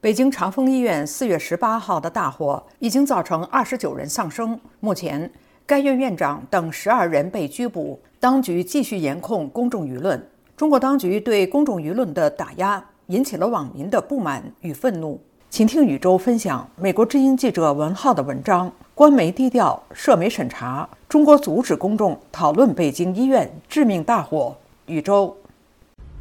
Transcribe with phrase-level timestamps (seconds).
[0.00, 5.28] 北京长峰医院四月十八号的大火已经造成二十九人丧生，目前
[5.66, 7.98] 该院院长等十二人被拘捕。
[8.20, 10.24] 当局继续严控公众舆论。
[10.56, 15.20] 中国当局对公众舆论的打压引起了网民的不满与愤怒。
[15.50, 24.56] 请听宇宙分享美国之音记者文浩的文章：官媒低调，涉媒审查，中国阻止公众讨论北京医院致命大火。
[24.86, 25.36] 宇宙。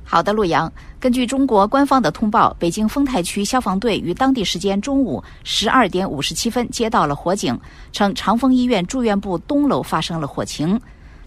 [0.09, 0.71] 好的，陆阳。
[1.01, 7.59] 根据中国官方的通报，北京丰台区消防队于当地时间中午十二点五十七分接到了火警，
[7.91, 10.79] 称长峰医院住院部东楼发生了火情。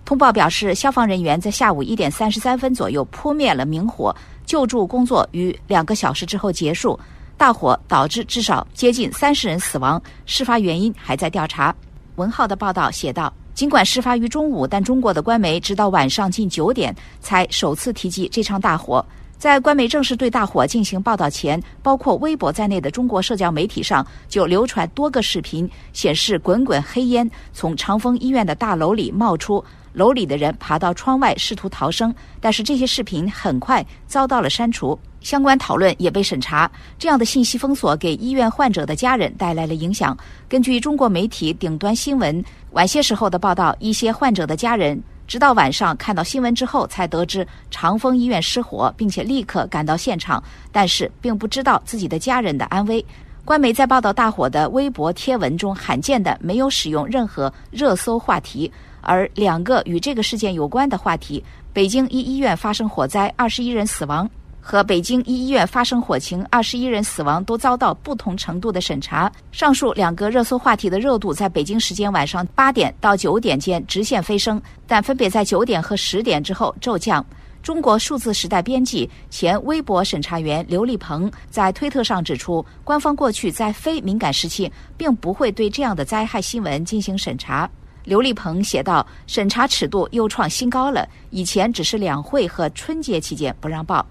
[0.03, 4.17] 通报表示，消防人员在下午一点三十三分左右扑灭了明火，
[4.47, 6.99] 救助工作于两个小时之后结束。
[7.37, 11.75] 大火导致至少接近三十人死亡，事发原因还在调查。
[12.17, 13.31] 文浩的报道写道。
[13.61, 19.05] 尽管事发于中午，但中国的官媒直到晚上近九点才首次提及这场大火。
[19.41, 34.97] 在官媒正式对大火进行报道前，包括微博在内的中国社交媒体上就流传多个视频，显示滚滚黑烟从长峰医院的大楼里冒出，楼里的人爬到窗外试图逃生，但是这些视频很快遭到了删除。
[35.23, 36.71] 相关讨论也被审查。
[36.99, 40.15] 这样的信息封锁给医院患者的家人带来了影响。
[40.51, 50.43] 根据中国媒体顶端新闻晚些时候的报道，一些患者的家人直到晚上看到新闻之后才得知长丰医院失火，并且立刻赶到现场，
[50.73, 53.05] 但是并不知道自己的家人的安危。
[53.45, 58.69] 官媒在报道大火的微博贴文中罕见的没有使用任何热搜话题，
[59.03, 61.41] 而两个与这个事件有关的话题：
[61.73, 64.29] 北京一医院发生火灾，二十一人死亡。
[64.61, 69.31] 和北京一医院发生火情，二十一人死亡都遭到不同程度的审查。
[69.51, 77.25] 上述两个热搜话题的热度在北京时间晚上八点到九点间直线飞升，但分别在九点和十点之后骤降。
[77.63, 87.69] 中国数字时代编辑、前微博审查员刘立鹏在推特上指出，官方过去在非敏感时期并不会对这样的灾害新闻进行审查。
[88.05, 94.05] 刘立鹏写道：“审查尺度又创新高了，以前只是两会和春节期间不让报。”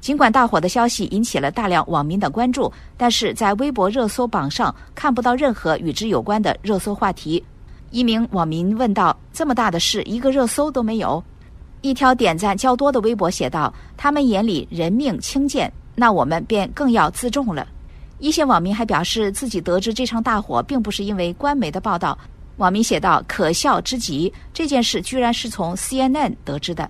[0.00, 7.44] 尽管大火的消息引起了大量网民的关注，但是在微博热搜榜上看不到任何与之有关的热搜话题。
[7.90, 11.22] 一名网民问道：“这么大的事，一个热搜都没有？”
[11.82, 17.66] 一条点赞较多的微博写道：“他们眼里人命轻贱，那我们便更要自重了。”
[18.18, 22.16] 一些网民还表示自己得知这场大火并不是因为官媒的报道。
[22.58, 26.88] 网民写道：“可笑之极，这件事居然是从 CNN 得知的。”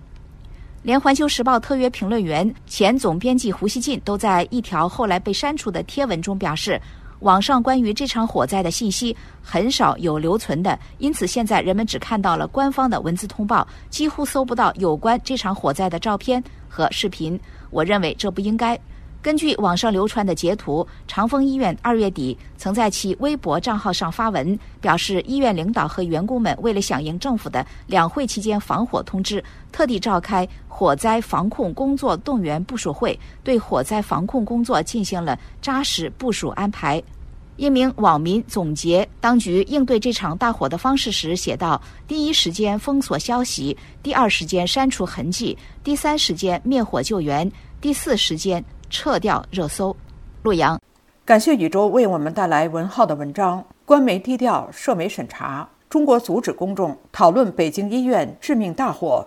[0.83, 6.81] 连《环球时报》特约评论员、前总编辑胡锡进都在一条后来被删除的贴文中表示，
[7.19, 17.39] 网上关于这场火灾的信息很少有留存的，因此现在人们只看到了官方的文字通报，几乎搜不到有关这场火灾的照片和视频。
[17.69, 18.79] 我认为这不应该。
[19.23, 37.03] 根据网上流传的截图，长丰医院二月底曾在其微博账号上发文，表示医院领导和员工们为了响应政府的两会期间防火通知，特地召开火灾防控工作动员部署会，对火灾防控工作进行了扎实部署安排。
[37.57, 47.53] 一名网民总结当局应对这场大火的方式时写道：“第一时间封锁消息，第二时间删除痕迹，第三时间灭火救援，
[47.83, 49.97] 第四时间。”撤掉热搜，
[50.43, 50.79] 陆阳，
[51.25, 53.65] 感谢宇宙为我们带来文浩的文章。
[53.87, 59.27] 官媒低调，社媒审查，中国阻止公众讨论北京医院致命大火。